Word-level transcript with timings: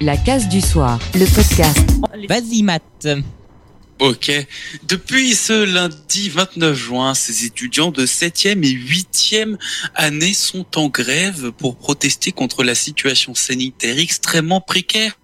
La 0.00 0.16
case 0.16 0.48
du 0.48 0.60
soir, 0.60 1.00
le 1.14 1.26
podcast. 1.26 1.78
Vas-y, 2.28 2.62
Matt. 2.62 3.08
Ok. 3.98 4.30
Depuis 4.84 5.34
ce 5.34 5.64
lundi 5.64 6.28
29 6.28 6.78
juin, 6.78 7.14
ces 7.14 7.44
étudiants 7.46 7.90
de 7.90 8.06
7e 8.06 8.64
et 8.64 8.72
8e 8.72 9.56
année 9.96 10.34
sont 10.34 10.78
en 10.78 10.86
grève 10.86 11.50
pour 11.50 11.76
protester 11.76 12.30
contre 12.30 12.62
la 12.62 12.76
situation 12.76 13.34
sanitaire 13.34 13.98
extrêmement 13.98 14.60
précaire 14.60 15.18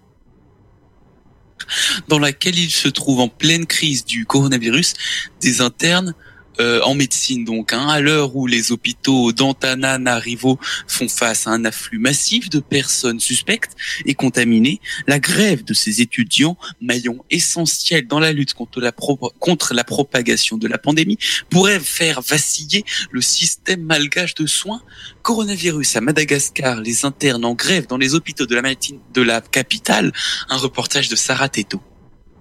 dans 2.09 2.18
laquelle 2.18 2.59
ils 2.59 2.72
se 2.72 2.88
trouvent 2.88 3.20
en 3.20 3.29
pleine 3.29 3.66
crise 3.66 4.04
du 4.04 4.27
coronavirus. 4.27 4.95
Des 5.41 5.61
internes 5.61 6.14
euh, 6.61 6.80
en 6.82 6.95
médecine 6.95 7.45
donc, 7.45 7.73
hein, 7.73 7.89
à 7.89 8.00
l'heure 8.00 8.37
où 8.37 8.46
les 8.46 8.73
hôpitaux 8.73 9.32
d'Antananarivo 9.32 10.59
font 10.87 11.09
face 11.09 11.46
à 11.46 11.50
un 11.50 11.64
afflux 11.64 11.98
massif 11.98 12.48
de 12.48 12.61
personnes 12.61 13.20
suspectes 13.20 13.77
et 14.07 14.14
contaminées, 14.14 14.80
la 15.06 15.19
grève 15.19 15.64
de 15.64 15.75
ces 15.75 16.01
étudiants, 16.01 16.56
maillon 16.80 17.24
essentiel 17.30 18.06
dans 18.06 18.20
la 18.20 18.32
lutte 18.32 18.55
contre 18.55 18.80
la, 18.80 19.84
propagation 19.84 20.56
de 20.56 20.69
la 20.69 20.79
pandémie, 20.79 21.19
pourrait 21.51 21.80
faire 21.80 22.20
vaciller 22.20 22.84
le 23.10 23.21
système 23.21 23.82
malgache 23.82 24.34
de 24.34 24.46
soins. 24.46 24.82
Coronavirus 25.23 25.96
à 25.96 26.01
Madagascar, 26.01 26.80
les 26.80 27.05
internes 27.05 27.45
en 27.45 27.55
grève 27.55 27.87
dans 27.87 27.98
les 27.98 28.15
hôpitaux 28.15 28.46
de 28.46 28.55
la, 28.55 28.62
de 28.62 29.23
la 29.23 29.41
capitale, 29.41 30.12
un 30.48 30.57
reportage 30.57 31.09
de 31.09 31.16
Sarah 31.16 31.48
Teto. 31.48 31.80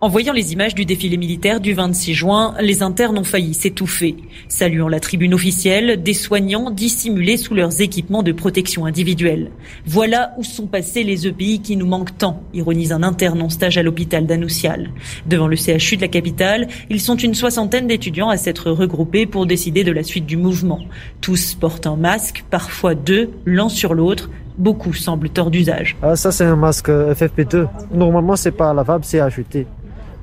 En 0.03 0.09
voyant 0.09 0.33
les 0.33 0.51
images 0.51 0.75
du 0.75 0.83
défilé 0.83 1.15
militaire 1.15 1.61
du 1.61 1.71
26 1.71 2.13
juin, 2.13 2.55
les 2.59 2.83
internes 2.83 3.17
ont 3.17 3.23
failli 3.23 3.53
s'étouffer. 3.53 4.17
Saluant 4.49 4.89
la 4.89 4.99
tribune 4.99 5.33
officielle, 5.33 6.03
des 6.03 6.13
soignants 6.13 6.71
dissimulés 6.71 7.37
sous 7.37 7.53
leurs 7.53 7.79
équipements 7.79 8.21
de 8.21 8.33
protection 8.33 8.85
individuelle. 8.85 9.51
Voilà 9.85 10.33
où 10.37 10.43
sont 10.43 10.67
passés 10.67 11.05
les 11.05 11.25
EPI 11.25 11.61
qui 11.61 11.77
nous 11.77 11.85
manquent 11.85 12.17
tant, 12.17 12.43
ironise 12.53 12.91
un 12.91 13.01
interne 13.01 13.41
en 13.41 13.47
stage 13.47 13.77
à 13.77 13.81
l'hôpital 13.81 14.25
d'Anoussial. 14.25 14.89
Devant 15.25 15.47
le 15.47 15.55
CHU 15.55 15.95
de 15.95 16.01
la 16.01 16.09
capitale, 16.09 16.67
ils 16.89 16.99
sont 16.99 17.15
une 17.15 17.33
soixantaine 17.33 17.87
d'étudiants 17.87 18.27
à 18.27 18.35
s'être 18.35 18.71
regroupés 18.71 19.25
pour 19.25 19.45
décider 19.45 19.85
de 19.85 19.93
la 19.93 20.03
suite 20.03 20.25
du 20.25 20.35
mouvement. 20.35 20.81
Tous 21.21 21.55
portent 21.55 21.87
un 21.87 21.95
masque, 21.95 22.43
parfois 22.49 22.93
deux, 22.93 23.29
l'un 23.45 23.69
sur 23.69 23.93
l'autre, 23.93 24.29
Beaucoup 24.55 24.93
semblent 24.93 25.29
hors 25.37 25.49
d'usage. 25.49 25.95
Ah, 26.03 26.15
ça, 26.15 26.31
c'est 26.31 26.43
un 26.43 26.55
masque 26.55 26.87
FFP2. 26.89 27.67
Normalement, 27.91 28.35
c'est 28.35 28.51
pas 28.51 28.71
lavable, 28.71 29.03
c'est 29.03 29.19
acheté. 29.19 29.65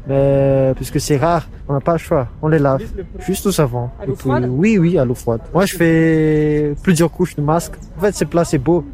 Mais 0.09 0.73
puisque 0.77 1.01
c'est 1.01 1.17
rare, 1.17 1.49
on 1.69 1.75
n'a 1.75 1.81
pas 1.81 1.93
le 1.93 1.99
choix. 1.99 2.29
On 2.43 2.49
les 2.49 2.59
lave. 2.59 2.83
Juste 3.21 3.47
au 3.47 3.53
savon. 3.53 3.91
À 4.01 4.07
l'eau 4.07 4.17
froide 4.17 4.47
Oui, 4.49 4.79
oui, 4.79 4.99
à 4.99 5.05
l'eau 5.05 5.15
froide. 5.15 5.41
Moi, 5.53 5.67
je 5.67 5.77
fais 5.77 6.75
plusieurs 6.83 7.11
couches 7.11 7.37
de 7.37 7.43
masque. 7.43 7.75
En 7.99 8.01
fait, 8.01 8.15
c'est 8.15 8.25
plat, 8.25 8.45
c'est 8.45 8.59
beau. 8.59 8.85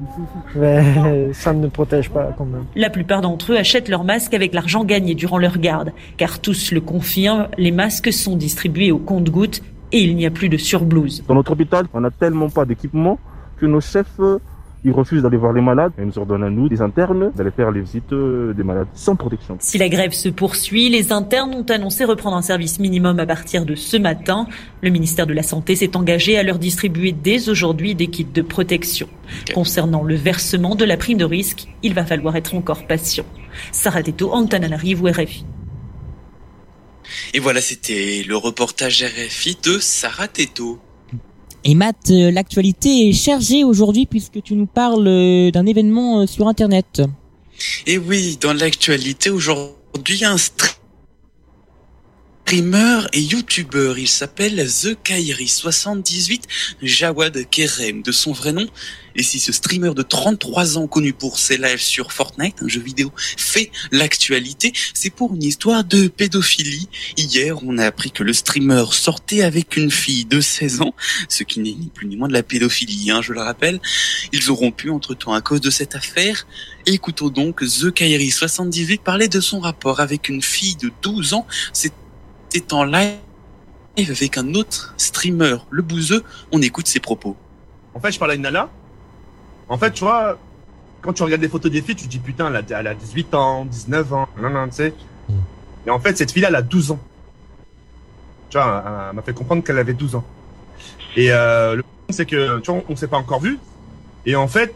Mais 0.55 1.33
ça 1.33 1.53
ne 1.53 1.69
protège 1.69 2.11
pas 2.11 2.35
quand 2.37 2.45
même. 2.45 2.65
La 2.75 2.91
plupart 2.91 3.21
d'entre 3.21 3.53
eux 3.53 3.57
achètent 3.57 3.89
leurs 3.89 4.05
masques 4.05 4.35
avec 4.35 4.53
l'argent 4.53 4.85
gagné 4.85 5.15
durant 5.15 5.39
leur 5.39 5.59
garde. 5.59 5.93
Car 6.17 6.41
tous 6.41 6.73
le 6.73 6.81
confirment, 6.81 7.49
les 7.57 7.73
masques 7.73 8.13
sont 8.13 8.37
distribués 8.37 8.93
au 8.93 8.99
compte-gouttes 8.99 9.63
et 9.93 10.03
il 10.03 10.17
n'y 10.17 10.27
a 10.27 10.31
plus 10.31 10.49
de 10.49 10.57
surblouse. 10.57 11.25
Dans 11.29 11.35
notre 11.35 11.53
hôpital, 11.53 11.87
on 11.95 12.01
n'a 12.01 12.11
tellement 12.11 12.51
pas 12.51 12.65
d'équipement 12.65 13.19
que 13.59 13.67
nos 13.67 13.81
chefs 13.81 14.21
ils 14.87 14.93
refusent 14.93 15.23
d'aller 15.23 15.37
voir 15.37 15.53
les 15.53 15.61
malades 15.61 15.93
et 15.99 16.05
nous 16.05 16.17
ordonnent 16.17 16.45
à 16.45 16.51
nous, 16.51 16.69
des 16.69 16.81
internes, 16.81 17.33
d'aller 17.35 17.51
faire 17.51 17.73
les 17.73 17.81
visites 17.81 18.13
euh, 18.13 18.55
des 18.55 18.63
malades 18.63 18.87
sans 18.95 19.17
protection. 19.17 19.57
Si 19.59 19.79
la 19.79 19.89
grève 19.89 20.13
se 20.13 20.29
poursuit, 20.29 20.89
les 20.89 21.13
internes 21.13 21.55
ont 21.55 21.65
annoncé 21.65 22.05
reprendre 22.05 22.37
un 22.37 22.43
service 22.43 22.79
minimum 22.79 23.19
à 23.19 23.27
partir 23.27 23.67
de 23.67 23.75
ce 23.75 23.97
matin. 23.97 24.47
Le 24.83 24.91
ministère 24.91 25.27
de 25.27 25.33
la 25.33 25.43
Santé 25.43 25.75
s'est 25.75 25.97
engagé 25.97 26.39
à 26.39 26.45
leur 26.45 26.61
distribuer 26.61 27.11
dès 27.11 27.49
aujourd'hui 27.49 27.97
des 27.97 28.07
kits 28.07 28.25
de 28.25 28.43
protection. 28.43 29.09
Concernant 29.53 30.05
le 30.05 30.15
versement 30.15 30.77
de 30.77 30.85
la 30.85 30.97
prime 30.97 31.19
de 31.19 31.25
risque, 31.25 31.67
il 31.83 31.93
va 31.93 32.05
falloir 32.05 32.37
être 32.37 32.55
encore 32.55 32.87
patient. 32.87 33.27
Sarah 33.73 34.05
Teto, 34.05 34.31
Antananarivo, 34.33 35.09
RFI. 35.09 35.45
Et 37.35 37.41
voilà, 37.41 37.61
c'était 37.61 38.23
le 38.27 38.37
reportage 38.37 39.03
RFI 39.03 39.59
de 39.65 39.79
Sarah 39.81 40.29
Teto. 40.29 40.79
Et 41.69 41.75
Matt, 41.75 42.13
euh, 42.13 42.31
l'actualité 42.31 43.09
est 43.09 43.13
chargée 43.13 43.65
aujourd'hui 43.65 44.07
puisque 44.07 44.41
tu 44.41 44.55
nous 44.55 44.67
parles 44.67 45.09
euh, 45.09 45.51
d'un 45.51 45.67
événement 45.67 46.21
euh, 46.21 46.27
sur 46.29 46.47
Internet. 46.47 47.03
Et 47.89 47.99
oui, 47.99 48.39
dans 48.41 48.53
l'actualité 48.53 49.31
aujourd'hui, 49.31 50.25
un 50.25 50.37
streamer 52.47 53.09
et 53.13 53.21
youtubeur. 53.21 53.99
Il 53.99 54.07
s'appelle 54.07 54.65
The 54.65 54.97
Kairi78 55.03 56.43
Jawad 56.81 57.37
Kerem 57.51 58.03
de 58.03 58.13
son 58.13 58.31
vrai 58.31 58.53
nom. 58.53 58.69
Et 59.17 59.25
si 59.25 59.41
ce 59.41 59.51
streamer 59.51 59.95
de 59.95 60.03
33 60.03 60.79
ans 60.79 60.87
connu 60.87 61.13
pour 61.13 61.41
ses 61.41 61.57
lives 61.57 61.81
sur 61.81 62.13
Fortnite, 62.13 62.55
un 62.63 62.69
jeu 62.69 62.81
vidéo, 62.81 63.11
fait 63.17 63.73
l'actualité, 63.91 64.73
c'est 64.95 65.11
pour 65.11 65.35
une 65.35 65.43
histoire 65.43 65.83
de 65.83 66.07
pédophilie. 66.07 66.89
Hier, 67.17 67.57
on 67.65 67.79
a 67.79 67.85
appris 67.87 68.13
que 68.13 68.23
le 68.23 68.33
streamer 68.33 68.85
sortait 68.93 69.43
avec 69.43 69.77
une 69.77 69.91
fille 69.91 70.25
de 70.25 70.41
16 70.41 70.83
ans, 70.83 70.95
ce 71.29 71.43
qui 71.43 71.59
n'est 71.59 71.75
ni 71.75 71.91
plus 71.93 72.07
ni 72.07 72.17
moins 72.17 72.29
de 72.29 72.33
la 72.33 72.45
pédophilie, 72.45 73.11
hein, 73.11 73.23
je 73.23 73.33
le 73.33 73.41
rappelle. 73.41 73.81
Ils 74.33 74.51
auront 74.51 74.71
pu 74.71 74.91
entre-temps 74.91 75.33
à 75.33 75.41
cause 75.41 75.61
de 75.61 75.71
cette 75.71 75.97
affaire. 75.97 76.47
Écoutons 76.85 77.31
donc 77.31 77.63
The 77.63 77.91
Kairi78 77.91 79.01
parler 79.01 79.27
de 79.27 79.41
son 79.41 79.59
rapport 79.59 79.99
avec 79.99 80.29
une 80.29 80.43
fille 80.43 80.77
de 80.77 80.93
12 81.03 81.35
ans. 81.35 81.47
Était 82.55 82.75
en 82.75 82.85
live 82.85 83.19
avec 83.99 84.39
un 84.39 84.55
autre 84.55 84.95
streamer, 84.97 85.57
le 85.71 85.83
bouseux. 85.83 86.23
On 86.53 86.61
écoute 86.63 86.87
ses 86.87 87.01
propos. 87.01 87.37
En 87.95 88.01
fait, 88.01 88.13
je 88.13 88.19
parle 88.19 88.33
à 88.33 88.35
une 88.35 88.43
nana. 88.43 88.69
En 89.69 89.79
fait, 89.79 89.93
tu 89.93 90.05
vois, 90.05 90.39
quand 91.01 91.13
tu 91.13 91.23
regardes 91.23 91.41
des 91.41 91.49
photos 91.49 91.71
des 91.71 91.83
filles, 91.83 91.97
tu 91.97 92.05
te 92.05 92.11
dis 92.11 92.19
putain, 92.19 92.53
elle 92.53 92.87
a, 92.87 92.95
18 92.95 93.35
ans, 93.35 93.65
19 93.65 94.13
ans, 94.13 94.29
non, 94.41 94.51
non, 94.51 94.67
tu 94.67 94.75
sais. 94.75 94.95
Mm. 95.29 95.35
Et 95.87 95.91
en 95.91 95.99
fait, 95.99 96.17
cette 96.17 96.33
fille-là, 96.33 96.49
elle 96.49 96.57
a 96.57 96.63
12 96.63 96.93
ans. 96.93 96.99
Tu 98.51 98.59
vois, 98.59 98.85
elle 99.11 99.17
m'a 99.17 99.23
fait 99.23 99.33
comprendre 99.33 99.65
qu'elle 99.65 99.79
avait 99.79 99.95
12 99.95 100.17
ans. 100.17 100.25
Et 101.17 101.33
euh, 101.33 101.77
le 101.77 101.83
problème, 101.83 102.11
c'est 102.11 102.27
que, 102.27 102.61
tu 102.61 102.71
vois, 102.71 102.83
on 102.89 102.97
s'est 102.97 103.09
pas 103.09 103.17
encore 103.17 103.41
vu. 103.41 103.59
Et 104.25 104.37
en 104.37 104.49
fait, 104.49 104.75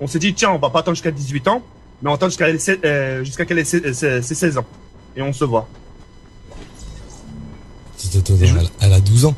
on 0.00 0.06
s'est 0.06 0.18
dit, 0.18 0.34
tiens, 0.34 0.50
on 0.50 0.58
va 0.58 0.70
pas 0.70 0.80
attendre 0.80 0.96
jusqu'à 0.96 1.10
18 1.10 1.48
ans, 1.48 1.62
mais 2.02 2.10
on 2.10 2.14
attend 2.14 2.26
jusqu'à 2.26 2.46
euh, 2.46 3.24
jusqu'à 3.24 3.44
qu'elle 3.44 3.58
ait 3.58 3.64
ses, 3.64 3.92
ses 3.92 4.22
16 4.22 4.58
ans. 4.58 4.66
Et 5.16 5.22
on 5.22 5.32
se 5.32 5.44
voit. 5.44 5.68
Elle, 8.80 8.92
a 8.92 9.00
12 9.00 9.24
ans. 9.26 9.34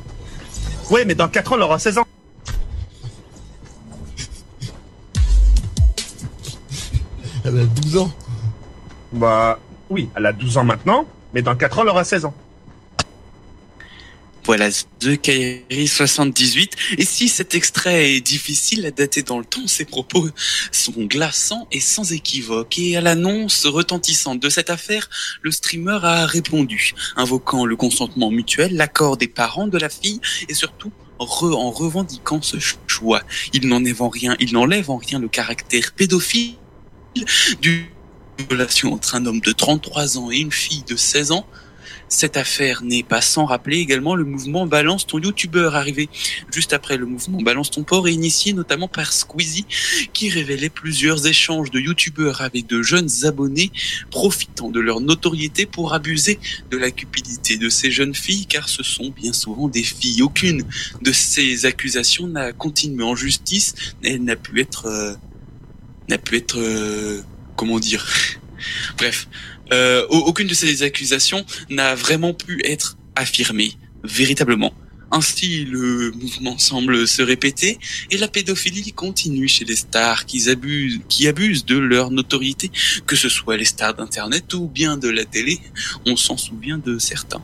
Oui, 0.91 1.00
mais 1.06 1.15
dans 1.15 1.28
4 1.28 1.53
ans, 1.53 1.56
elle 1.56 1.62
aura 1.62 1.78
16 1.78 1.98
ans. 1.98 2.06
elle 7.44 7.59
a 7.59 7.65
12 7.65 7.97
ans. 7.97 8.10
Bah, 9.12 9.59
oui, 9.88 10.09
elle 10.15 10.26
a 10.26 10.32
12 10.32 10.59
ans 10.59 10.65
maintenant, 10.65 11.06
mais 11.34 11.43
dans 11.43 11.56
4 11.56 11.78
ans, 11.78 11.82
elle 11.82 11.88
aura 11.88 12.04
16 12.04 12.26
ans. 12.26 12.34
Voilà, 14.45 14.71
The 15.01 15.21
Kairi 15.21 15.87
78. 15.87 16.73
Et 16.99 17.05
si 17.05 17.28
cet 17.28 17.55
extrait 17.55 18.15
est 18.17 18.21
difficile 18.21 18.87
à 18.87 18.91
dater 18.91 19.23
dans 19.23 19.39
le 19.39 19.45
temps, 19.45 19.67
ses 19.67 19.84
propos 19.84 20.28
sont 20.73 21.05
glaçants 21.05 21.69
et 21.71 21.81
sans 21.81 22.12
équivoque. 22.12 22.79
Et 22.79 22.97
à 22.97 23.00
l'annonce 23.00 23.67
retentissante 23.67 24.41
de 24.41 24.49
cette 24.49 24.71
affaire, 24.71 25.09
le 25.43 25.50
streamer 25.50 25.99
a 26.03 26.27
répondu, 26.27 26.95
invoquant 27.17 27.67
le 27.67 27.77
consentement 27.77 28.31
mutuel, 28.31 28.77
l'accord 28.77 29.17
des 29.17 29.29
parents 29.29 29.69
de 29.69 29.79
la 29.79 29.89
fille 29.89 30.21
et 30.49 30.55
surtout 30.55 30.93
en 31.19 31.71
revendiquant 31.71 32.41
ce 32.41 32.56
choix. 32.87 33.23
Il 33.53 33.69
n'enlève 33.69 34.03
en 34.03 34.09
rien, 34.09 34.37
il 34.41 34.55
n'enlève 34.55 34.91
en 34.91 34.97
rien 34.97 35.19
le 35.19 35.29
caractère 35.29 35.93
pédophile 35.93 36.55
du 37.61 37.91
relation 38.50 38.95
entre 38.95 39.17
un 39.17 39.27
homme 39.27 39.41
de 39.41 39.53
33 39.53 40.17
ans 40.17 40.31
et 40.31 40.39
une 40.39 40.53
fille 40.53 40.83
de 40.89 40.97
16 40.97 41.33
ans 41.33 41.47
cette 42.10 42.37
affaire 42.37 42.82
n'est 42.82 43.04
pas 43.04 43.21
sans 43.21 43.47
rappeler 43.47 43.78
également 43.78 44.16
le 44.16 44.25
mouvement 44.25 44.66
Balance 44.66 45.06
ton 45.06 45.19
YouTuber 45.19 45.71
arrivé 45.72 46.10
juste 46.53 46.72
après 46.72 46.97
le 46.97 47.06
mouvement 47.06 47.41
Balance 47.41 47.71
ton 47.71 47.84
port 47.84 48.09
et 48.09 48.12
initié 48.12 48.53
notamment 48.53 48.88
par 48.88 49.12
Squeezie 49.12 49.65
qui 50.12 50.28
révélait 50.28 50.69
plusieurs 50.69 51.26
échanges 51.26 51.70
de 51.70 51.78
YouTubeurs 51.78 52.43
avec 52.43 52.66
de 52.66 52.82
jeunes 52.82 53.09
abonnés 53.22 53.70
profitant 54.11 54.70
de 54.70 54.81
leur 54.81 55.00
notoriété 55.00 55.67
pour 55.67 55.94
abuser 55.94 56.40
de 56.70 56.76
la 56.76 56.90
cupidité 56.90 57.56
de 57.56 57.69
ces 57.69 57.93
jeunes 57.93 58.14
filles 58.14 58.46
car 58.46 58.69
ce 58.69 58.82
sont 58.82 59.11
bien 59.11 59.32
souvent 59.32 59.69
des 59.69 59.85
filles. 59.85 60.23
Aucune 60.23 60.64
de 61.00 61.12
ces 61.12 61.64
accusations 61.64 62.26
n'a 62.26 62.52
continué 62.52 63.05
en 63.05 63.14
justice, 63.14 63.75
elle 64.02 64.25
n'a 64.25 64.37
pu 64.37 64.61
être 64.61 64.87
euh, 64.87 65.14
n'a 66.08 66.19
pu 66.19 66.37
être 66.37 66.58
euh, 66.58 67.23
comment 67.56 67.79
dire? 67.79 68.05
Bref, 68.99 69.29
euh, 69.72 70.06
aucune 70.08 70.46
de 70.46 70.55
ces 70.55 70.82
accusations 70.82 71.44
n'a 71.69 71.94
vraiment 71.94 72.34
pu 72.34 72.61
être 72.64 72.96
affirmée 73.17 73.72
véritablement. 74.05 74.72
Ainsi, 75.12 75.64
le 75.64 76.12
mouvement 76.12 76.56
semble 76.58 77.08
se 77.08 77.20
répéter 77.22 77.78
et 78.11 78.17
la 78.17 78.28
pédophilie 78.28 78.93
continue 78.93 79.49
chez 79.49 79.64
les 79.64 79.75
stars 79.75 80.25
qui 80.25 80.49
abusent, 80.49 81.00
qui 81.08 81.26
abusent 81.26 81.64
de 81.64 81.76
leur 81.78 82.12
notoriété, 82.12 82.70
que 83.06 83.17
ce 83.17 83.28
soit 83.28 83.56
les 83.56 83.64
stars 83.64 83.94
d'Internet 83.94 84.55
ou 84.55 84.69
bien 84.69 84.96
de 84.96 85.08
la 85.08 85.25
télé. 85.25 85.58
On 86.06 86.14
s'en 86.14 86.37
souvient 86.37 86.78
de 86.78 86.99
certains. 86.99 87.43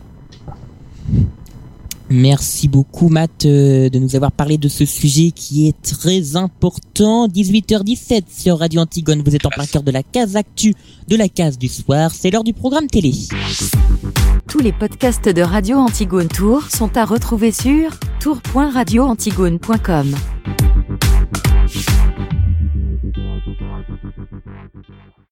Merci 2.09 2.69
beaucoup 2.69 3.09
Matt 3.09 3.47
euh, 3.47 3.89
de 3.89 3.99
nous 3.99 4.15
avoir 4.15 4.31
parlé 4.31 4.59
de 4.59 4.69
ce 4.69 4.85
sujet 4.85 5.33
qui 5.33 5.67
est 5.67 5.83
très 5.83 6.37
important. 6.37 7.27
18h17 7.27 8.23
sur 8.29 8.61
Radio 8.61 8.81
Antigone, 8.81 9.23
vous 9.25 9.35
êtes 9.35 9.45
en 9.45 9.51
plein 9.51 9.67
cœur 9.67 9.83
de 9.83 9.91
la 9.91 10.05
case 10.05 10.37
actu 10.37 10.75
de 11.09 11.17
la 11.17 11.29
case 11.29 11.59
du 11.59 11.69
soir, 11.69 12.13
c'est 12.13 12.31
l'heure 12.31 12.45
du 12.45 12.53
programme 12.53 12.87
télé. 12.87 13.13
Tous 14.49 14.61
les 14.61 14.73
podcasts 14.73 15.29
de 15.29 15.43
Radio 15.43 15.79
Antigone 15.79 16.29
Tour 16.29 16.63
sont 16.71 16.97
à 16.97 17.05
retrouver 17.05 17.51
sur 17.51 17.99
tour.radioantigone.com. 18.21 20.15